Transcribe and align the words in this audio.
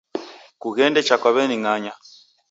Kughende 0.61 0.99
cha 1.07 1.15
kwa 1.21 1.29
w'eni 1.35 1.55
ng'anya 1.61 1.93